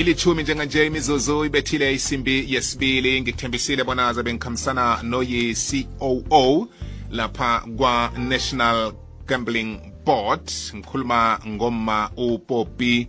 ilithumi 0.00 0.42
njenganje 0.42 0.86
imizuzu 0.86 1.44
ibethile 1.44 1.94
isimbi 1.94 2.54
yesibili 2.54 3.20
ngikuthembisile 3.20 3.84
bonaza 3.84 4.22
ngikhambisana 4.22 5.02
noyi-coo 5.02 6.66
lapha 7.10 7.62
kwa-national 7.76 8.92
gambling 9.26 9.78
board. 10.04 10.50
Ngikhuluma 10.74 11.38
ngoma 11.48 12.10
upopi 12.16 13.08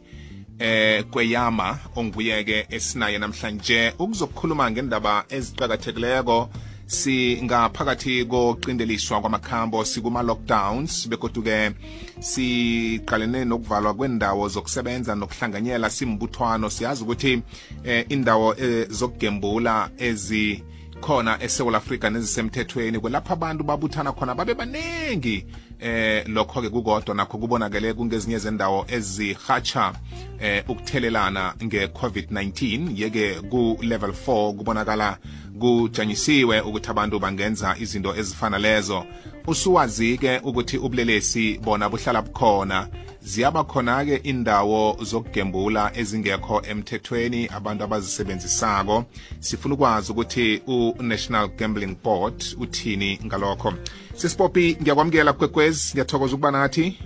eh 0.59 1.03
kweyama 1.03 1.79
onguye-ke 1.95 2.67
esinaye 2.69 3.17
namhlanje. 3.17 3.93
Ukuzokukhuluma 3.99 4.71
ngendaba 4.71 5.25
eziqakathekileko 5.29 6.49
singaphakathi 6.91 8.25
koqindeliswa 8.25 9.21
kwamakhambo 9.21 9.85
sikuma-lockdowns 9.85 11.07
begoduke 11.07 11.71
siqalene 12.19 13.45
nokuvalwa 13.45 13.93
kwendawo 13.93 14.47
zokusebenza 14.47 15.15
nokuhlanganyela 15.15 15.89
simbuthwano. 15.89 16.69
Siyazi 16.69 17.03
ukuthi 17.03 17.41
eh, 17.83 18.05
indawo 18.09 18.55
eh, 18.55 18.87
zokugembula 18.89 19.89
ezi 19.97 20.63
khona 21.01 21.43
eSouth 21.43 21.75
Africa 21.75 22.03
nezisemthethweni 22.09 22.99
kwelapha 22.99 23.33
abantu 23.33 23.63
babuthana 23.63 24.11
khona 24.11 24.35
babe 24.35 24.53
baningi. 24.53 25.45
Eh 25.81 26.23
lokho 26.27 26.61
ke 26.61 26.69
kukodwa 26.69 27.15
nakho 27.15 27.37
kubonakele 27.37 27.93
kungezinye 27.93 28.37
zendawo 28.37 28.85
ezihatsha 28.87 29.93
eh 30.39 30.63
ukuthelelana 30.67 31.53
nge-covid-19 31.63 32.87
yeke 32.95 33.33
ku-level 33.49 34.13
4 34.27 34.53
kubonakala 34.57 35.17
kujanyisiwe 35.59 36.61
ukuthi 36.61 36.89
abantu 36.89 37.19
bangenza 37.19 37.75
izinto 37.79 38.15
ezifana 38.15 38.57
lezo. 38.57 39.05
Usuwazi-ke 39.47 40.39
ukuthi 40.43 40.77
ubulelesi 40.77 41.59
bona 41.63 41.89
buhlala 41.89 42.21
bukhona 42.21 42.87
ziyaba 43.21 43.63
khona-ke 43.63 44.15
indawo 44.15 44.97
zokugembula 45.01 45.91
ezingekho 45.95 46.61
emthethweni 46.69 47.47
abantu 47.47 47.83
abazisebenzisako. 47.83 49.05
Sifuna 49.39 49.75
ukwazi 49.75 50.11
ukuthi 50.11 50.61
u-national 50.67 51.47
gambling 51.57 51.95
board 52.03 52.43
uthini 52.59 53.19
ngalokho. 53.25 53.73
Sisipopi 54.15 54.77
ngiyakwamukela 54.81 55.33
kwekwezi. 55.33 55.93
Ngiyathokoza 55.93 56.33
ukuba 56.33 56.51
nathi. 56.51 56.97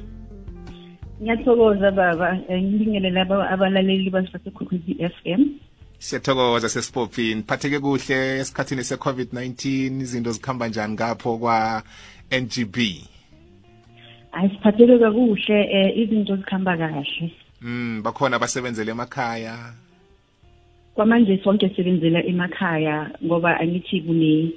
Ngiyathokoza 1.22 1.92
baba. 1.92 2.36
Ngibingelele 2.36 3.22
abalaleli 3.22 4.10
basasekhokhwezi 4.10 4.96
f 5.00 5.14
m. 5.26 5.60
Siyathokoza 6.00 6.70
sesipopi 6.70 7.36
niphatheke 7.36 7.80
kuhle 7.80 8.40
esikhathini 8.40 8.84
se-covid-19 8.84 10.02
izinto 10.02 10.32
zikhamba 10.32 10.68
njani 10.68 10.94
ngapho 10.94 11.38
kwa-ngb 11.38 12.78
hayi 14.36 14.50
siphatheke 14.50 15.00
kakuhle 15.00 15.58
um 15.78 15.92
izinto 16.02 16.36
zikhamba 16.36 16.78
kahle. 16.78 17.32
Mm 17.62 18.02
bakhona 18.04 18.40
basebenzele 18.40 18.92
emakhaya. 18.92 19.56
Kwamanje 20.96 21.40
sonke 21.44 21.70
sisebenzela 21.70 22.24
emakhaya 22.24 23.12
ngoba 23.24 23.60
angithi 23.60 24.02
kune 24.02 24.52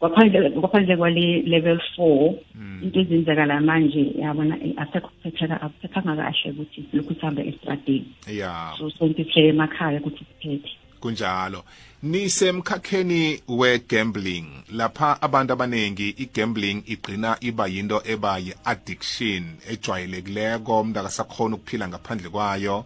kwaphandle 0.00 0.50
kwaphandle 0.50 0.96
kwale 0.96 1.42
level 1.42 1.78
4 1.98 2.34
into 2.82 3.00
ezenzakala 3.00 3.60
manje 3.60 4.12
yabona 4.18 4.56
asekho 4.76 5.08
kuphetheka 5.08 5.60
akuphethanga 5.60 6.16
kahle 6.16 6.50
ukuthi 6.50 6.84
lokhu 6.92 7.14
sihambe 7.14 7.48
estradeni. 7.48 8.08
Ya 8.28 8.72
so 8.78 8.90
sonke 8.90 9.24
sihlele 9.24 9.48
emakhaya 9.48 10.00
ukuthi 10.00 10.24
siphethe. 10.24 10.72
Kunjalo. 11.04 11.64
Nisemkhakheni 12.02 13.42
we-gambling. 13.48 14.46
Lapha 14.72 15.22
abantu 15.22 15.52
abaningi 15.52 16.08
i-gambling 16.18 16.82
igcina 16.86 17.36
iba 17.40 17.66
yinto 17.66 18.02
eba 18.04 18.38
yi-addiction 18.38 19.44
ejwayelekileko. 19.68 20.80
Umuntu 20.80 21.00
akasakhona 21.00 21.56
ukuphila 21.56 21.88
ngaphandle 21.88 22.28
kwayo. 22.28 22.84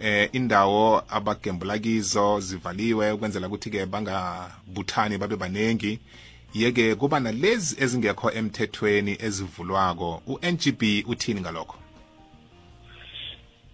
Eh 0.00 0.28
indawo 0.32 1.02
abagembula 1.08 1.78
kizo 1.78 2.40
zivaliwe 2.40 3.12
ukwenzela 3.12 3.46
ukuthi-ke 3.46 3.86
bangabuthani 3.86 5.18
babe 5.18 5.36
baningi. 5.36 5.98
Yeke 6.54 6.94
kuba 6.94 7.20
nalezi 7.20 7.76
ezingekho 7.78 8.30
emthethweni 8.30 9.16
ezivulwako. 9.20 10.22
U-ngb 10.26 10.82
uthini 11.08 11.40
ngalokho? 11.40 11.76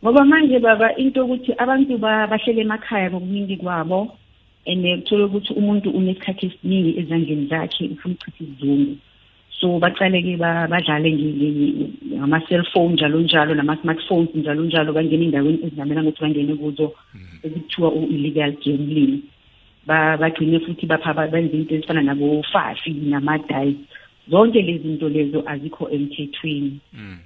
Ngoba 0.05 0.25
manje 0.25 0.59
baba 0.61 0.93
into 1.01 1.21
yokuthi 1.21 1.53
abantu 1.57 1.97
ba- 1.99 2.27
bahlele 2.29 2.61
emakhaya 2.61 3.09
ngokuningi 3.11 3.57
kwabo 3.57 4.13
and 4.67 4.85
kuthola 4.85 5.25
ukuthi 5.27 5.53
umuntu 5.57 5.89
unesikhathi 5.91 6.47
esiningi 6.47 6.99
ezandleni 7.01 7.47
zakhe 7.49 7.89
ufuna 7.89 8.15
ukuchitha 8.15 8.45
isizungu 8.45 8.97
so 9.61 9.79
baqale-ke 9.81 10.37
ba- 10.37 10.69
badlale 10.69 11.09
nge- 11.09 11.37
nge- 11.41 12.17
ngama-cellphone 12.21 12.93
njalo 12.95 13.21
njalo 13.21 13.55
nama-smartphones 13.55 14.35
njalo 14.35 14.65
njalo 14.65 14.93
bangene 14.93 15.25
ey'ndaweni 15.25 15.59
ezingamelanga 15.65 16.11
ukuthi 16.11 16.23
bangene 16.23 16.55
kuzo 16.61 16.87
ekuthiwa 17.45 17.89
u-illegal 17.93 18.53
gambling. 18.61 19.23
Ba- 19.87 20.17
bagcine 20.21 20.61
futhi 20.61 20.87
bapha 20.87 21.15
ba- 21.15 21.29
benze 21.33 21.57
into 21.57 21.75
ezifana 21.75 22.03
nabo-fafi 22.03 22.93
nama-dice. 23.09 23.81
Zonke 24.31 24.63
lezi 24.63 24.83
zinto 24.83 25.09
lezo 25.09 25.43
azikho 25.47 25.91
emthethweni. 25.91 26.81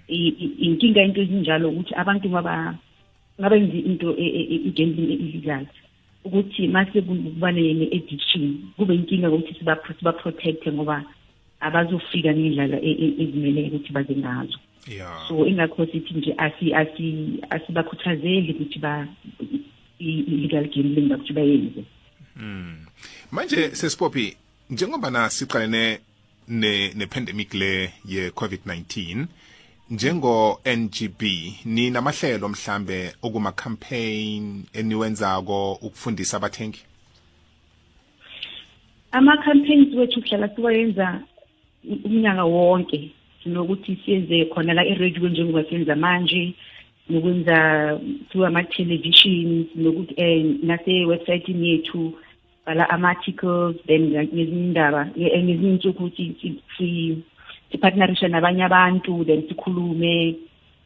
I- 0.09 0.35
i- 0.45 0.55
inkinga 0.67 1.03
into 1.03 1.23
ezinjalo 1.23 1.69
ukuthi 1.71 1.95
abantu 1.95 2.29
ngaba 2.29 2.79
ngabenzi 3.41 3.79
into 3.79 4.17
e- 4.17 4.35
e- 4.41 4.49
e- 4.55 4.63
i-gambling 4.69 5.13
e-illegal 5.13 5.67
ukuthi 6.25 6.67
mase 6.69 7.01
kuba 7.03 7.53
ne-addiction 7.53 8.59
kube 8.77 8.95
inkinga 8.95 9.31
ukuthi 9.31 9.55
siba- 9.59 9.95
siba-protecte 9.99 10.73
ngoba 10.73 11.05
abazofika 11.61 12.35
ngendlela 12.35 12.77
e- 12.83 12.99
e- 13.05 13.15
ezimele 13.23 13.71
ukuthi 13.71 13.93
baze 13.93 14.17
ngazo. 14.17 14.59
Ya. 14.89 15.11
So 15.29 15.47
ingakho 15.47 15.87
sithi 15.87 16.15
nje 16.15 16.35
asi- 16.39 16.75
asi- 16.75 17.39
asibakhuthazeli 17.51 18.53
ukuthi 18.53 18.79
ba 18.79 19.07
i- 20.01 20.25
illegal 20.27 20.67
gambling 20.69 21.09
bakuthi 21.09 21.33
bayenze. 21.33 21.83
Manje 23.33 23.71
sesipopi 23.75 24.37
njengoba 24.71 25.11
na 25.11 25.31
siqalene 25.31 25.99
ne 26.49 26.93
ne-pandemic 26.95 27.55
le 27.55 27.91
ye-covid-19 28.05 29.27
njengo-ngb 29.91 31.23
ninamahlelo 31.65 32.49
mhlambe 32.49 33.13
okuma-campaign 33.23 34.65
eniwenzako 34.73 35.73
ukufundisa 35.73 36.37
abathengi? 36.37 36.83
Ama-campaigns 39.13 39.95
wethu 39.95 40.23
kuhlala 40.23 40.49
siwayenza 40.49 41.21
umnyaka 42.05 42.45
wonke 42.45 43.11
sinokuthi 43.43 43.99
siyenze 44.05 44.45
khona 44.45 44.75
la 44.75 44.87
eradio 44.87 45.29
njengoba 45.29 45.65
siyenza 45.65 45.97
manje 45.97 46.55
nokwenza 47.11 47.99
through 48.29 48.47
ama-television 48.47 49.67
nokuthi 49.75 50.15
um 50.19 50.59
nase-websitini 50.63 51.69
yethu. 51.69 52.13
Bhala 52.69 52.85
ama-articles 52.91 53.77
then 53.87 54.11
ngezinye 54.13 54.43
indaba 54.45 55.05
nge- 55.17 55.33
ngezinye 55.45 55.71
insuku 55.73 56.05
ukuthi 56.05 56.37
si- 56.41 56.61
si- 56.77 57.19
sipartnerishe 57.73 58.29
nabanye 58.29 58.65
abantu 58.65 59.25
then 59.25 59.49
sikhulume 59.49 60.37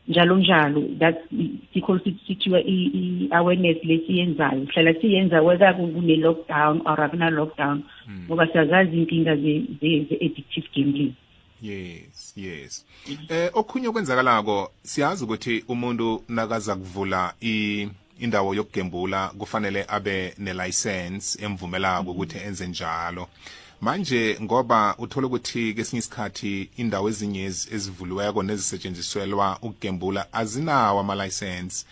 njalo 0.09 0.37
njalo. 0.39 0.83
That 0.99 1.17
sikho 1.73 1.99
sithiwa 2.27 2.61
i-awareness 2.61 3.85
lesiyenzayo 3.85 4.67
hlala 4.75 4.95
siyenza 5.01 5.43
whether 5.43 5.75
kune-lockdown 5.77 6.83
or 6.85 6.99
akuna-lockdown 7.01 7.83
ngoba 8.27 8.47
siyazazi 8.47 8.97
iy'nkinga 8.97 9.37
ze- 9.37 9.63
ze- 9.81 10.05
ze-addictive 10.09 10.67
gambling. 10.75 11.13
Yes 11.63 12.35
yes. 12.37 12.85
Eh 13.29 13.51
okhunye 13.55 13.89
okwenzakalako 13.89 14.71
siyazi 14.83 15.25
ukuthi 15.25 15.65
umuntu 15.69 16.23
nakaza 16.29 16.77
kuvula 16.77 17.35
i 17.41 17.89
indawo 18.25 18.55
yokugembula 18.55 19.29
kufanele 19.39 19.85
abe 19.89 20.35
nelicense 20.39 21.39
emvumelako 21.45 22.11
ukuthi 22.11 22.39
enze 22.39 22.67
njalo. 22.67 23.29
Manje 23.81 24.37
ngoba 24.43 24.95
uthola 24.99 25.27
ukuthi 25.27 25.75
kesinye 25.75 25.99
isikhathi 25.99 26.71
indawo 26.77 27.09
ezinye 27.09 27.49
ezi- 27.49 27.75
ezivuliweko 27.75 28.43
nezisetshenziselwa 28.43 29.59
ukugembula 29.63 30.33
azinawo 30.33 31.01
ama-license 31.01 31.85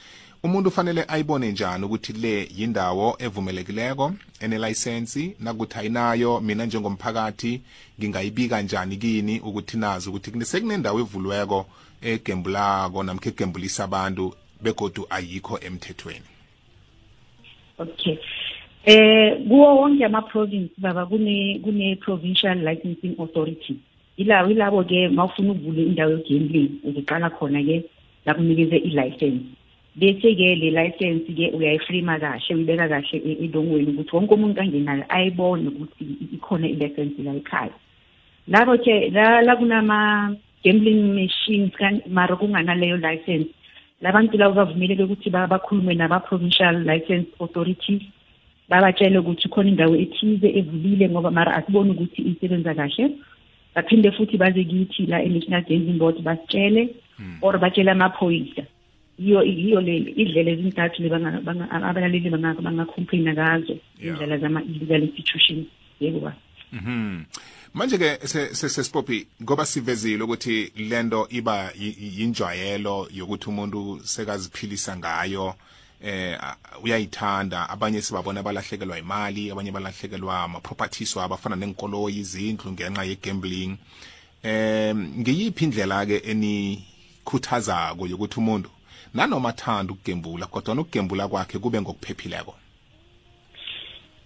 umuntu 0.43 0.69
ufanele 0.69 1.05
ayibone 1.09 1.53
njani 1.53 1.85
ukuthi 1.85 2.13
le 2.13 2.49
yindawo 2.57 3.17
evumelekileko 3.19 4.13
enelayisensi 4.41 5.37
nakuthi 5.41 5.79
ayinayo 5.79 6.41
mina 6.41 6.65
njengomphakathi 6.67 7.61
ngingayibika 8.01 8.63
njani 8.63 8.97
kini 8.97 9.41
ukuthi 9.41 9.77
nazi 9.77 10.09
ukuthi 10.09 10.45
sekunendawo 10.45 11.01
evuliweko 11.01 11.67
egembulako 12.03 13.03
namkha 13.03 13.29
egembulisa 13.29 13.85
abantu 13.85 14.35
begodu 14.63 15.07
ayikho 15.11 15.59
emthethweni. 15.59 16.29
Okay. 17.79 18.19
Eh 18.85 19.37
kuwo 19.49 19.77
wonke 19.77 20.05
ama-province 20.05 20.73
baba 20.79 21.07
kune 21.07 21.61
kune-provincial 21.65 22.59
licensing 22.65 23.15
authority. 23.19 23.77
Ilawo 24.17 24.51
ilabo 24.51 24.85
ke 24.85 25.09
mawufuna 25.09 25.53
ukuvula 25.53 25.83
indawo 25.83 26.11
yogambling 26.11 26.71
uzoqala 26.85 27.31
khona-ke 27.31 27.85
la 28.27 28.35
kunikeze 28.35 28.77
i-license. 28.77 29.45
Bese-ke 29.97 30.55
le 30.57 30.71
license 30.71 31.33
ke 31.33 31.51
uyayifrima 31.57 32.19
kahle 32.19 32.55
uyibeka 32.55 32.89
kahle 32.89 33.17
e- 33.25 33.45
edongweni 33.45 33.91
ukuthi 33.91 34.17
wonke 34.17 34.35
umuntu 34.35 34.61
angenayo 34.61 35.05
ayibone 35.09 35.69
ukuthi 35.69 36.05
ikhona 36.33 36.69
i-license 36.69 37.23
la 37.23 37.35
ekhaya. 37.35 37.73
Labo 38.49 38.79
ke 38.79 39.11
la 39.11 39.41
la 39.41 39.57
kunama 39.57 40.37
gambling 40.65 41.15
machines 41.15 41.73
mara 42.09 42.37
kunganaleyo 42.37 42.97
license 42.97 43.49
labantu 44.01 44.37
labo 44.39 44.55
bavumeleke 44.55 45.03
ukuthi 45.03 45.31
ba- 45.31 45.47
bakhulume 45.47 45.95
naba-provincial 45.95 46.85
license 46.85 47.29
authorities 47.41 48.03
babatshele 48.69 49.19
ukuthi 49.19 49.49
khona 49.49 49.69
indawo 49.69 49.97
ethize 49.97 50.49
evulile 50.59 51.09
ngoba 51.09 51.31
mara 51.31 51.55
asiboni 51.57 51.91
ukuthi 51.91 52.23
isebenza 52.23 52.75
kahle. 52.75 53.11
Baphinde 53.75 54.11
futhi 54.11 54.37
baze 54.37 54.65
kithi 54.65 55.07
la 55.07 55.23
e-national 55.23 55.63
gambling 55.69 55.99
board 55.99 56.19
basitshele 56.23 56.89
or 57.43 57.59
batshele 57.59 57.91
amaphoyisa 57.91 58.63
yiyo 59.19 59.43
yiyo 59.45 59.81
le 59.81 59.97
indlela 60.17 60.51
ezintathu 60.51 61.03
le 61.03 61.09
banga- 61.09 61.41
banga- 61.45 61.69
abalaleli 61.71 62.31
banga- 62.31 62.57
bangacomplaina 62.63 63.33
ngazo 63.35 63.77
Yeah. 64.01 64.17
indlela 64.17 64.39
zama-illegal 64.39 65.03
institutions. 65.03 65.67
Yebo 66.01 66.21
ba. 66.21 66.33
Mhm. 66.73 67.25
Manje 67.75 67.99
ke 67.99 68.19
se- 68.27 68.55
se- 68.55 68.69
sesipophi 68.69 69.27
ngoba 69.43 69.67
sivezile 69.67 70.23
ukuthi 70.25 70.73
lento 70.77 71.27
iba 71.31 71.71
yinjwayelo 72.19 73.09
yokuthi 73.13 73.49
umuntu 73.49 74.01
sekaziphilisa 74.05 74.97
ngayo 74.97 75.55
eh 76.03 76.39
uyayithanda. 76.83 77.69
Abanye 77.69 78.03
sibabona 78.03 78.43
balahlekelwa 78.43 78.99
imali 78.99 79.51
abanye 79.51 79.71
balahlekelwa 79.73 80.43
ama 80.43 80.61
properties 80.61 81.17
wabo 81.17 81.35
afana 81.35 81.57
nenkoloyi 81.57 82.19
izindlu 82.19 82.73
ngenxa 82.73 83.05
ye 83.05 83.17
gambling 83.23 83.77
eh 84.43 84.95
ngiyiphi 84.97 85.65
indlela 85.65 86.07
ke 86.07 86.17
enikhuthazako 86.31 88.07
yokuthi 88.07 88.39
umuntu 88.41 88.71
nanoma 89.15 89.49
athanda 89.49 89.93
ukugembula 89.93 90.47
kodwa 90.47 90.75
nokugembula 90.75 91.29
kwakhe 91.29 91.59
kube 91.59 91.81
ngokuphephileko? 91.81 92.55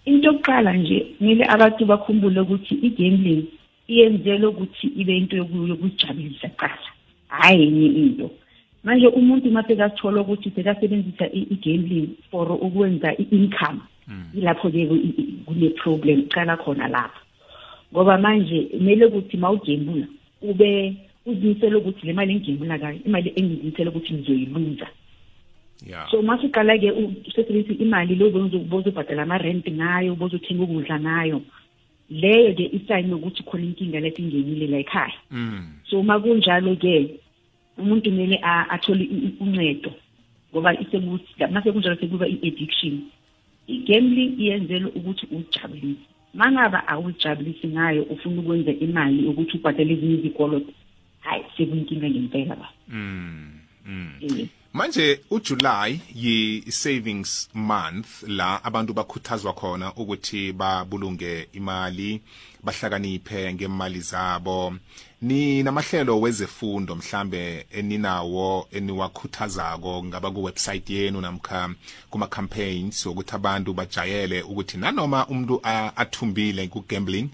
Into 0.05 0.27
yokuqala 0.27 0.73
nje 0.73 0.99
kumele 1.17 1.43
abantu 1.45 1.85
bakhumbule 1.85 2.39
ukuthi 2.39 2.75
i-gambling 2.87 3.45
iyenzelwe 3.87 4.47
ukuthi 4.47 4.87
ibe 4.87 5.17
into 5.17 5.37
yoku- 5.37 5.67
yokuzijabulisa 5.67 6.47
kuqala. 6.49 6.89
Hhayi 7.29 7.63
enye 7.67 7.85
into. 7.85 8.31
Manje 8.83 9.07
umuntu 9.07 9.49
uma 9.49 9.63
sekathola 9.63 10.21
ukuthi 10.21 10.51
sekasebenzisa 10.55 11.25
i-gambling 11.33 12.09
for 12.31 12.51
ukwenza 12.51 13.13
i-income 13.17 13.81
ilapho-ke 14.37 14.85
ku- 14.87 14.95
i- 14.95 15.15
i- 15.17 15.33
kune-problem 15.45 16.21
kuqala 16.21 16.57
khona 16.57 16.87
lapho. 16.87 17.21
Ngoba 17.93 18.17
manje 18.17 18.61
kumele 18.71 19.05
ukuthi 19.05 19.37
ma 19.37 19.49
ugembula 19.51 20.05
ube 20.41 20.93
uzimisele 21.25 21.75
ukuthi 21.75 22.05
le 22.07 22.13
mali 22.13 22.33
engigembula 22.33 22.77
kayo 22.77 22.99
imali 23.05 23.33
engizimisele 23.35 23.89
ukuthi 23.89 24.13
ngizoyiluza. 24.13 24.87
Yeah. 25.83 26.07
So 26.11 26.21
masiqala-ke 26.21 26.91
usebenzisa 27.27 27.73
imali 27.83 28.15
lo 28.15 28.29
bozobhadala 28.31 29.23
ama-rent 29.23 29.65
ngayo 29.67 30.15
bozothenga 30.15 30.63
ukudla 30.63 30.99
ngayo 30.99 31.41
leyo-ke 32.09 32.69
isayini 32.77 33.11
yokuthi 33.11 33.43
khona 33.43 33.63
inkinga 33.65 33.99
lethi 33.99 34.21
ingenile 34.21 34.67
la 34.67 34.77
ekhaya 34.77 35.13
mm. 35.31 35.65
So 35.89 35.99
uma 35.99 36.19
kunjalo-ke 36.19 37.19
umuntu 37.77 38.09
kumele 38.09 38.39
a- 38.43 38.69
athole 38.69 39.03
i- 39.03 39.25
i- 39.27 39.35
uncedo 39.39 39.91
ngoba 40.53 40.73
isekuthi- 40.73 41.51
mase 41.51 41.71
kunjalo 41.71 41.95
sekuba 41.99 42.27
i-addiction. 42.27 43.09
I-gambling 43.67 44.37
iyenzele 44.39 44.85
ukuthi 44.95 45.25
uyijabulise 45.31 46.05
ma 46.33 46.51
ngaba 46.51 46.87
awuyijabulisi 46.87 47.67
ngayo 47.67 48.03
ufuna 48.03 48.41
ukwenza 48.41 48.71
imali 48.71 49.25
ukuthi 49.27 49.57
ubhadale 49.57 49.93
ezinye 49.93 50.15
izikoloto 50.21 50.71
hhayi 51.25 51.43
sekuyinkinga 51.57 52.09
ngempela 52.09 52.55
ba. 52.55 52.69
Mm 52.87 53.59
mm. 53.85 54.09
Eh. 54.21 54.47
Manje 54.75 55.19
uJuly 55.31 56.01
yi 56.15 56.63
savings 56.71 57.49
month 57.53 58.23
la 58.27 58.63
abantu 58.63 58.93
bakhuthazwa 58.93 59.53
khona 59.53 59.93
ukuthi 59.93 60.53
babulunge 60.53 61.47
imali 61.53 62.21
bahlakaniphe 62.63 63.53
ngemali 63.53 63.99
zabo. 63.99 64.73
Ni 65.21 65.63
namahlelo 65.63 66.19
wezefundo 66.21 66.95
mhlambe 66.95 67.65
eninawo 67.71 68.67
eniwakhuthazako 68.71 70.03
ngaba 70.03 70.31
ku 70.31 70.43
website 70.43 70.89
yenu 70.89 71.21
namkha 71.21 71.69
kuma 72.09 72.27
campaigns 72.27 73.05
ukuthi 73.05 73.35
abantu 73.35 73.73
bajayele 73.73 74.41
ukuthi 74.41 74.77
nanoma 74.77 75.27
umuntu 75.27 75.61
athumbile 75.95 76.67
ku 76.67 76.83
gambling 76.89 77.29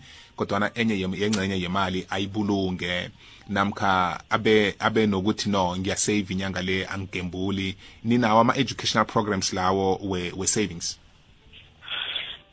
kodwa 0.45 0.71
enye 0.75 0.99
yengcenye 0.99 1.59
yemali 1.61 2.05
ayibulunge. 2.09 3.09
Namkha 3.49 4.19
abe 4.29 4.75
abe 4.79 5.05
nokuthi 5.07 5.49
no 5.49 5.75
ngiyasave 5.77 6.33
inyanga 6.33 6.61
le 6.61 6.85
angigembuli. 6.85 7.75
Ninawo 8.03 8.39
ama 8.41 8.57
educational 8.57 9.05
programs 9.05 9.53
lawo 9.53 9.99
we, 10.03 10.31
we 10.37 10.47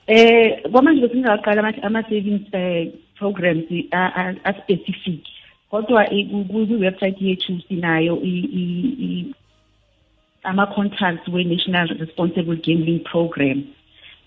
Eh 0.07 0.63
kwamanje 0.73 1.01
besingaqala 1.01 1.61
ama 1.61 1.73
ama 1.83 2.03
savings 2.03 2.49
eh 2.53 2.93
programs 3.19 3.65
a- 3.93 4.13
a- 4.17 4.41
a 4.45 4.53
specific. 4.63 5.21
Kodwa 5.71 6.11
i- 6.11 6.25
ku 6.25 6.45
ku- 6.45 6.81
website 6.81 7.21
yethu 7.21 7.61
sinayo 7.69 8.17
i- 8.23 8.49
i- 8.63 8.95
i- 9.07 9.35
ama 10.45 10.67
contacts 10.67 11.29
we 11.29 11.45
National 11.45 11.89
Responsible 11.89 12.57
Gambling 12.57 13.01
Program. 13.05 13.65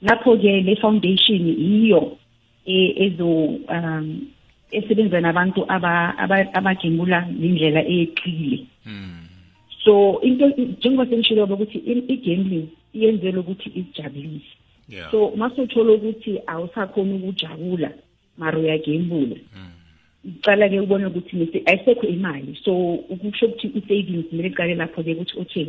Lapho 0.02 0.38
ke 0.38 0.62
le 0.66 0.76
foundation 0.76 1.48
iyo 1.58 2.00
e- 2.02 2.18
ezo 2.66 3.28
um 3.70 4.22
esebenza 4.72 5.22
nabantu 5.22 5.66
aba 5.68 6.18
aba- 6.18 6.54
abagembula 6.54 7.28
ngendlela 7.28 7.82
eyeqile 7.86 8.66
so 9.84 10.22
into 10.22 10.48
njengoba 10.48 11.06
sengishilo 11.10 11.44
ukuthi 11.46 11.78
i- 11.78 12.06
i-gambling 12.14 12.68
iyenzela 12.94 13.40
ukuthi 13.40 13.70
isijabulise 13.76 14.46
yeah. 14.90 15.12
So 15.12 15.32
masuthola 15.36 15.94
ukuthi 15.94 16.40
awusakhona 16.48 17.16
ukujabula 17.16 17.92
mara 18.38 18.60
uyagembula 18.60 19.36
uqala 20.26 20.70
ke 20.70 20.80
ubone 20.80 21.06
ukuthi 21.06 21.36
nese- 21.38 21.64
ayisekho 21.66 22.08
imali. 22.08 22.58
So 22.64 22.94
ukusho 23.10 23.46
ukuthi 23.46 23.68
i-savings 23.68 24.26
kumele 24.30 24.48
iqale 24.50 24.76
lapho-ke 24.76 25.14
ukuthi 25.14 25.40
okay 25.42 25.68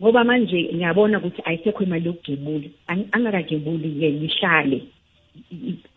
ngoba 0.00 0.24
manje 0.24 0.70
ngiyabona 0.74 1.18
ukuthi 1.18 1.42
ayisekho 1.44 1.84
imali 1.84 2.06
yokugembula 2.06 2.68
Ang- 2.88 3.08
angakagembuli-ke 3.12 4.12
ngihlale 4.12 4.76
I- 4.76 4.80
i- 4.80 5.03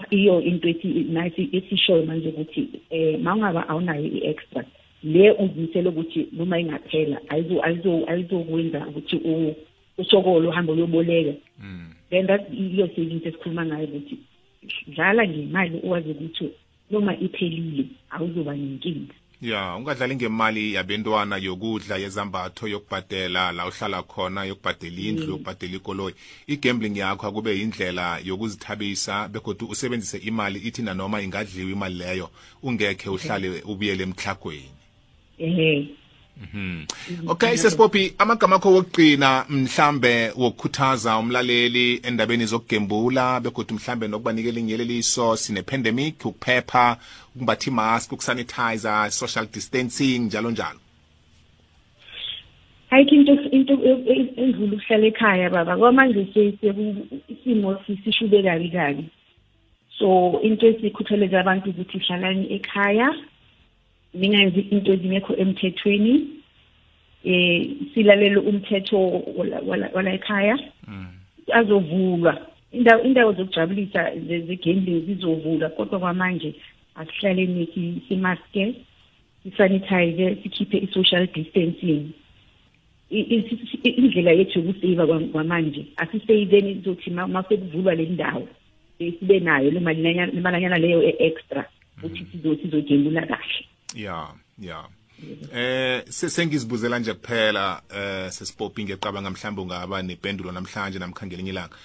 iyo 0.10 0.42
into 0.42 0.68
ethi- 0.70 1.06
nathi 1.10 1.50
esishoyo 1.52 2.06
manje 2.06 2.30
ukuthi 2.30 2.70
um 2.92 3.22
ma 3.24 3.34
ungaba 3.36 3.70
awunayo 3.70 4.06
i-extra 4.06 4.64
le 5.04 5.32
uzimisele 5.32 5.90
ukuthi 5.90 6.28
noma 6.34 6.60
ingaphela 6.60 7.18
ayizo- 7.30 7.62
ayizo- 7.62 8.06
ayizokwenza 8.08 8.88
ukuthi 8.88 9.16
u- 9.16 9.56
usokole 9.98 10.48
uhambe 10.48 10.72
uyoboleka 10.72 11.34
mm. 11.60 11.90
then 12.10 12.28
that 12.28 12.42
iyo 12.54 12.88
savings 12.88 13.26
esikhuluma 13.26 13.66
ngayo 13.66 13.88
ukuthi 13.88 14.18
dlala 14.88 15.28
ngemali 15.28 15.80
owazi 15.84 16.10
ukuthi 16.12 16.50
noma 16.92 17.18
iphelile 17.20 17.86
awuzoba 18.10 18.56
nenkinga 18.56 19.14
ya 19.42 19.76
ungadlali 19.76 20.16
ngemali 20.16 20.74
yabentwana 20.74 21.38
yokudla 21.38 21.98
yezambatho 21.98 22.68
yokubhadela 22.68 23.52
la 23.52 23.68
uhlala 23.68 24.04
khona 24.04 24.44
yokubhadela 24.46 25.02
indlu 25.02 25.30
yokubhadela 25.30 25.76
ikoloyi. 25.76 26.16
Igambling 26.48 26.98
yakho 26.98 27.28
akube 27.28 27.60
yindlela 27.60 28.20
yokuzithabisa 28.24 29.28
begodwa 29.28 29.70
usebenzise 29.70 30.18
imali 30.18 30.60
ithi 30.60 30.82
nanoma 30.82 31.22
ingadliwa 31.22 31.72
imali 31.72 31.96
leyo 31.96 32.30
ungekhe 32.64 33.10
uhlale 33.10 33.62
ubuyele 33.62 34.04
emtlhagweni. 34.04 34.72
Ehe. 35.40 35.88
Okay 37.28 37.58
sesipophi 37.58 38.14
amagama 38.18 38.56
akho 38.56 38.72
wokugcina 38.74 39.46
mhlambe 39.50 40.32
wokukhuthaza 40.36 41.18
umlaleli 41.18 42.00
endabeni 42.04 42.46
zokugembula 42.46 43.40
begodwa 43.40 43.76
mhlambe 43.78 44.08
nokubanikela 44.08 44.60
inyeleliso 44.60 45.36
sine-pandemic 45.36 46.26
ukuphepha 46.26 46.98
ukumbatha 47.36 47.72
imask 47.72 48.12
ukusanitizer 48.12 49.12
social 49.12 49.48
distancing 49.54 50.20
njalo 50.20 50.52
njalo. 50.52 50.80
Ayikho 52.90 53.16
into 53.16 53.34
into 53.52 53.74
e- 53.74 54.04
e- 54.14 54.34
endlula 54.44 54.74
ukuhlala 54.76 55.06
ekhaya 55.08 55.50
baba 55.50 55.78
kwamanje 55.78 56.28
se- 56.34 56.58
seku- 56.62 57.08
isimo 57.30 57.78
si- 57.88 58.00
sishube 58.04 58.44
kabi 58.44 58.70
kabi. 58.70 59.10
So 60.00 60.40
into 60.42 60.68
esikhuthaleza 60.68 61.40
abantu 61.40 61.70
ukuthi 61.70 61.98
hlalani 62.00 62.54
ekhaya 62.54 63.10
ningenzi 64.20 64.60
into 64.60 64.94
ezingekho 64.94 65.36
emthethweni 65.36 66.28
eh 67.26 67.70
silalele 67.94 68.38
umthetho 68.40 68.98
wala- 69.38 69.62
wala 69.66 69.90
wala 69.94 70.14
ekhaya 70.14 70.60
azovulwa. 71.54 72.34
Indawo 72.72 73.04
indawo 73.04 73.34
zokujabulisa 73.34 74.12
ze- 74.28 74.42
ze-gambling 74.42 75.02
zizovulwa 75.06 75.70
kodwa 75.70 76.00
kwamanje 76.00 76.54
asihlaleni 76.96 77.68
si- 77.74 78.02
simaske 78.08 78.74
sisanitize 79.44 80.36
sikhiphe 80.44 80.78
i-social 80.78 81.28
distancing. 81.34 82.12
I- 83.12 83.20
i- 83.20 83.60
i- 83.84 83.90
indlela 83.90 84.32
yethu 84.32 84.60
yokuseyiva 84.60 85.08
kwa- 85.08 85.20
kwamanje 85.20 85.86
asiseyiveni 85.98 86.82
zokuthi 86.86 87.12
ma 87.12 87.28
ma 87.28 87.44
sekuvulwa 87.44 87.96
le 87.96 88.06
ndawo 88.06 88.48
eh, 89.00 89.14
sibe 89.20 89.40
nayo 89.40 89.72
le 89.72 89.80
malanyana 89.80 90.32
le 90.34 90.42
malanyana 90.42 90.78
leyo 90.78 91.04
e-extra 91.04 91.66
ukuthi 91.98 92.26
sizo 92.32 92.56
sizogembula 92.56 93.22
kahle. 93.22 93.66
Ya 93.96 94.28
ya. 94.60 94.84
Eh 95.54 96.04
se- 96.10 96.30
sengizibuzela 96.30 97.00
nje 97.00 97.14
kuphela 97.14 97.82
eh 97.96 98.32
sesipophi 98.32 98.84
ngecabanga 98.84 99.30
mhlawumbe 99.30 99.62
ungaba 99.62 100.02
nependulo 100.02 100.52
namhlanje 100.52 101.00
namkhangelinye 101.00 101.50
ilanga. 101.50 101.76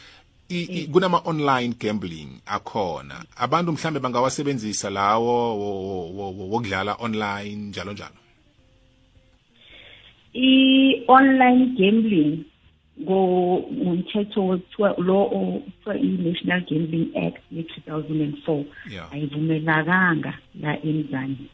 I- 0.49 0.69
i- 0.79 0.87
kunama 0.87 1.23
online 1.25 1.75
gambling 1.81 2.29
akhona. 2.47 3.25
Abantu 3.37 3.73
mhlambe 3.73 4.01
bangawasebenzisa 4.01 4.91
lawo 4.91 5.59
wo- 5.59 5.83
wo- 5.87 6.33
wo- 6.33 6.49
wokudlala 6.51 6.95
online 7.01 7.57
njalo 7.69 7.93
njalo? 7.93 8.15
I-online 10.35 11.67
gambling 11.79 12.45
ngo- 13.01 13.65
ngomthetho 13.73 14.47
wethiwa 14.47 14.95
lo 14.99 15.23
okuthiwa 15.25 15.97
i-national 15.99 16.61
gambling 16.69 17.09
act 17.27 17.43
ye-2004 17.53 18.65
Yeah. 18.91 19.13
ayivumelakanga 19.13 20.39
la 20.61 20.83
emzansi. 20.85 21.43
Mm. 21.43 21.49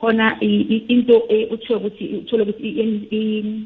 Khona 0.00 0.36
i- 0.40 0.66
i- 0.74 0.84
into 0.88 1.22
e- 1.28 1.46
uthiwa 1.50 1.78
ukuthi 1.78 2.04
uthole 2.06 2.42
ukuthi 2.42 2.68
i- 2.68 3.08
i- 3.10 3.64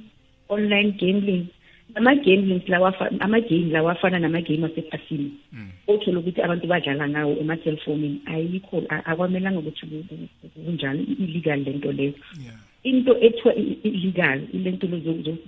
online 0.49 0.91
gambling 1.01 1.47
ama-gamblings 1.95 2.69
lawa 2.69 2.89
afa- 2.89 3.11
ama-game 3.21 3.71
lawa 3.73 3.93
afana 3.93 4.19
nama-game 4.19 4.65
asephasini 4.65 5.31
Mm. 5.53 5.69
othola 5.89 6.19
ukuthi 6.19 6.43
abantu 6.43 6.67
badlala 6.67 7.09
ngawo 7.09 7.37
ema-cellphoneni 7.41 8.21
ayikho 8.27 8.83
a- 8.89 9.05
akwamelanga 9.07 9.59
ukuthi 9.59 9.87
ku- 9.87 10.05
ku- 10.09 10.29
ku- 10.43 10.61
kunjalo 10.65 11.01
illegal 11.21 11.61
lento 11.61 11.93
leyo 11.93 12.13
Yeah. 12.45 12.57
into 12.85 13.13
ethiwa 13.21 13.55
i- 13.55 13.77
i- 13.85 13.89
illegal 13.89 14.41
ilento 14.53 14.87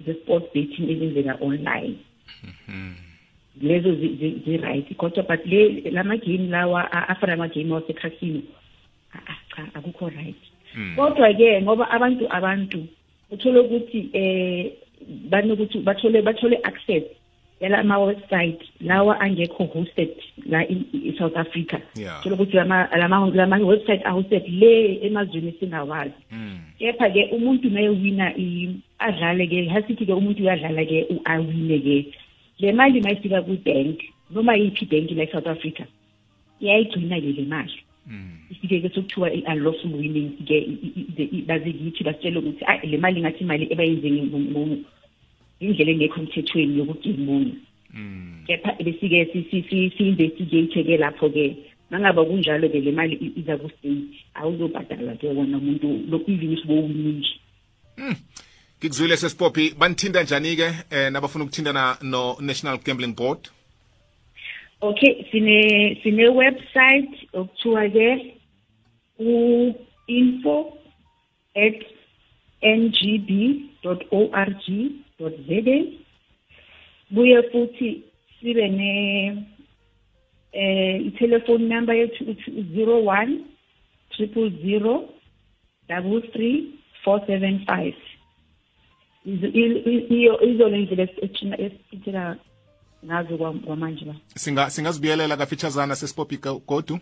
ze-sport 0.05 0.53
betting 0.55 0.91
ezenzeka 0.91 1.39
online 1.41 1.95
Mm. 2.69 2.95
lezo 3.63 3.95
zi- 3.95 4.17
zi- 4.21 4.37
zi-right 4.45 4.95
kodwa 4.97 5.23
but 5.23 5.47
le 5.47 5.81
lama-game 5.91 6.49
lawa 6.49 6.93
a- 6.93 7.09
afana 7.09 7.37
nama-game 7.37 7.73
wasekhasini 7.75 8.43
a- 8.43 8.43
a- 8.43 8.64
cha 9.57 9.63
akukho 9.75 10.09
right 10.09 10.37
Mm. 10.77 10.97
kodwa-ke 10.97 11.63
ngoba 11.63 11.91
abantu 11.91 12.27
abantu 12.31 12.87
uthole 13.31 13.59
ukuthi 13.61 14.11
eh 14.13 14.73
banokuthi 15.31 15.79
bathole 15.79 16.23
bathole 16.23 16.59
access 16.65 17.03
yala 17.61 17.79
ama-website 17.79 18.59
lawa 18.81 19.21
angekho 19.21 19.65
hosted 19.65 20.09
la 20.47 20.67
in- 20.67 20.85
in 20.93 21.15
South 21.19 21.37
Africa 21.37 21.79
Yeah. 21.97 22.23
thole 22.23 22.35
ukuthi 22.35 22.57
lama 22.57 22.89
lama 22.99 23.31
lama 23.35 23.57
website 23.59 24.03
ahosted 24.05 24.43
le 24.49 24.99
emazweni 25.07 25.49
esingawazi 25.55 26.19
Mm. 26.33 26.59
kepha 26.79 27.11
ke 27.11 27.23
umuntu 27.33 27.71
mayewina 27.71 28.35
i- 28.37 28.75
adlale 28.99 29.47
ke 29.47 29.69
hasithi 29.69 30.07
ke 30.07 30.13
umuntu 30.13 30.43
uyadlala 30.43 30.85
ke 30.85 31.07
u- 31.11 31.23
awine 31.25 31.79
ke 31.79 31.97
le 32.59 32.73
mali 32.73 33.01
mayifika 33.01 33.43
kwi-bank 33.43 34.03
noma 34.31 34.57
yiphi 34.57 34.85
bank 34.91 35.11
la 35.11 35.23
e-south 35.23 35.47
africa 35.47 35.85
iyayigcina 36.61 37.21
ke 37.21 37.31
le 37.39 37.45
mali 37.47 37.79
Mm. 38.07 38.31
ifike 38.51 38.81
ke 38.81 38.89
sokuthiwa 38.95 39.33
i-unlawful 39.33 39.95
winnings 39.95 40.33
ke 40.49 40.59
i- 40.59 40.79
i- 40.87 41.07
i- 41.19 41.31
i- 41.37 41.43
baze 41.49 41.73
kithi 41.73 42.05
basitshele 42.05 42.39
ukuthi 42.39 42.65
ayi 42.67 42.87
le 42.91 42.97
mali 42.99 43.21
ngathi 43.21 43.45
imali 43.45 43.67
ebayenze 43.73 44.09
nge- 44.11 44.27
ngo- 44.29 44.51
ngo- 44.51 44.79
indlela 45.61 45.91
engekho 45.93 46.21
emthethweni 46.21 46.79
yokugimunya 46.79 47.55
Mm. 47.95 48.45
kepha 48.47 48.73
besike 48.85 49.25
si- 49.33 49.47
si- 49.51 49.65
si- 49.71 49.91
si-investigate-ke 49.97 50.97
lapho-ke 51.01 51.57
mangaba 51.91 52.25
kunjalo 52.25 52.69
ke 52.69 52.81
le 52.81 52.93
mali 52.93 53.15
i- 53.17 53.33
iza 53.41 53.57
ku-state 53.57 54.13
awuzobhadala 54.35 55.17
ke 55.17 55.27
wona 55.27 55.57
umuntu 55.59 55.89
lo- 56.11 56.25
even 56.29 56.53
if 56.53 56.65
bowuningi 56.67 57.41
ngikuzwile 58.81 59.17
sesipophi 59.17 59.75
banithinta 59.79 60.23
njani-ke 60.23 60.69
eh 60.91 61.13
nabafuna 61.13 61.45
ukuthintana 61.45 61.97
no-national 62.03 62.79
gambling 62.85 63.15
board 63.17 63.49
okay 64.89 65.13
sine 65.31 65.59
sine 66.03 66.25
website 66.29 67.13
okuthiwa 67.33 67.85
ke 67.95 68.09
u-info 69.19 70.57
at 71.65 71.79
ngb.org.za 72.63 74.19
buye 77.15 77.39
futhi 77.51 77.91
sibe 78.41 78.67
ne 78.79 78.93
eh 80.53 80.97
i-telephone 81.09 81.65
number 81.69 81.95
yethu 81.97 82.25
uthi 82.33 82.51
01 82.51 83.39
000 84.19 85.09
double 85.89 86.21
three 86.33 86.57
four 87.05 87.21
seven 87.27 87.65
five. 87.67 87.97
Izo- 89.27 89.53
i- 89.55 89.83
i- 93.05 93.13
iyo 93.13 93.13
izona 93.13 93.13
indlela 93.13 93.13
esithina 93.13 93.13
esithina 93.13 93.23
ngazo 93.23 93.37
kwa- 93.37 93.53
kwamanje 93.53 94.05
ba 94.05 94.15
singa 94.35 94.71
singazibuyelela 94.71 95.37
kafeatureana 95.37 95.97
sesipophi 95.97 96.37
go- 96.37 96.63
godu 96.67 96.99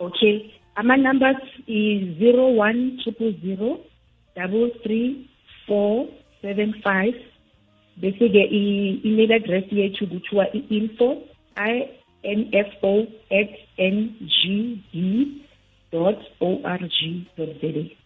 Okay. 0.00 0.50
Ama 0.76 0.96
numbers 0.96 1.42
is 1.66 2.18
zero 2.18 2.46
one 2.56 2.96
triple 3.02 3.32
zero 3.42 3.80
double 4.36 4.70
three 4.82 5.28
four 5.66 6.06
seven 6.42 6.72
five. 6.82 7.14
Bese 7.96 8.28
ke 8.30 8.42
i 8.50 9.00
email 9.04 9.32
address 9.32 9.64
yethu 9.72 10.06
kuthiwa 10.06 10.46
i 10.54 10.58
info 10.70 11.22
i 11.56 11.88
n 12.22 12.48
f 12.52 12.70
o 12.82 13.06
at 13.30 13.50
n 13.76 14.14
g 14.22 14.78
d 14.92 15.26
dot 15.92 16.18
o 16.40 16.60
r 16.64 16.78
g 16.88 17.26
dot 17.36 17.60
z 17.60 17.64
a. 17.66 17.96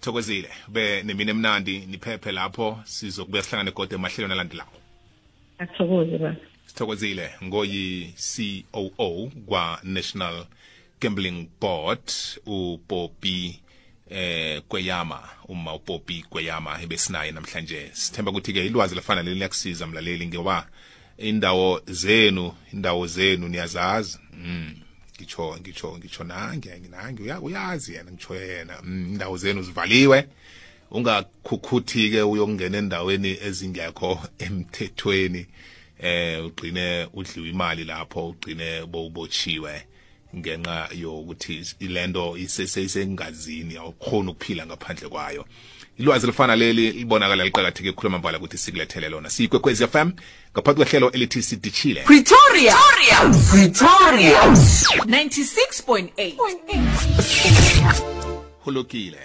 thokozile 0.00 0.48
be 0.68 1.02
nemini 1.02 1.30
emnandi 1.30 1.86
niphephe 1.86 2.32
lapho 2.32 2.78
sizokubuya 2.84 3.42
sihlangane 3.42 3.70
kodwa 3.70 3.98
emahlelweni 3.98 4.32
alandelayo 4.34 4.70
Athokoze 5.58 6.18
ba. 6.18 6.36
sithokozile 6.66 7.30
ngoyi 7.44 8.14
COO 8.34 9.30
kwa 9.46 9.80
National 9.82 10.46
Gambling 11.00 11.48
Board 11.60 12.00
uPopi 12.46 13.60
eh 14.10 14.62
kweyama 14.68 15.22
uma 15.48 15.74
uPopi 15.74 16.24
kweyama 16.30 16.82
ebesinaye 16.82 17.32
namhlanje. 17.32 17.90
Sithemba 17.92 18.30
ukuthi 18.30 18.52
ke 18.52 18.66
ilwazi 18.66 18.94
lafana 18.94 19.22
leli 19.22 19.34
liyakusiza 19.36 19.86
mlaleli 19.86 20.26
ngoba 20.26 20.68
indawo 21.18 21.80
zenu 21.86 22.52
indawo 22.72 23.06
zenu 23.06 23.48
niyazazi. 23.48 24.18
Mm 24.32 24.74
ngitsho 25.18 25.56
ngitsho 25.60 25.98
ngitsho 25.98 26.24
nange 26.24 26.70
nange 26.90 27.22
uya- 27.22 27.40
uyazi 27.40 27.94
yena 27.94 28.10
ngitsho 28.12 28.34
yena. 28.34 28.78
Mm, 28.82 29.06
indawo 29.12 29.36
zenu 29.36 29.62
zivaliwe. 29.62 30.28
Ungakhukhuthi 30.90 32.10
ke 32.10 32.22
uyongena 32.22 32.78
endaweni 32.78 33.38
ezingekho 33.42 34.20
emthethweni 34.38 35.46
eh 36.00 36.46
ugcine 36.46 37.08
udliwe 37.12 37.48
imali 37.48 37.84
lapho 37.84 38.28
ugcine 38.28 38.86
bowubotshiwe 38.86 39.84
ngenxa 40.36 40.88
yokuthi 40.94 41.66
ilento 41.80 42.36
isesengazini 42.36 43.76
awukhona 43.76 44.30
ukuphila 44.30 44.66
ngaphandle 44.66 45.08
kwayo. 45.08 45.44
Ilwazi 45.98 46.26
lifana 46.26 46.56
leli 46.56 46.92
libonakala 46.92 47.44
liqakatheke 47.44 47.90
ukukhuluma 47.90 48.18
mbala 48.18 48.38
ukuthi 48.38 48.58
sikulethele 48.58 49.08
lona. 49.08 49.30
Siyikwekwezi 49.30 49.86
FM 49.86 50.10
ngaphathi 50.52 50.76
kwehlelo 50.76 51.10
elithi 51.10 51.42
sidishile. 51.42 52.02
Pretoria. 52.02 52.76
Pretoria. 53.50 54.42
96.8. 54.50 56.34
hulukile 58.64 59.18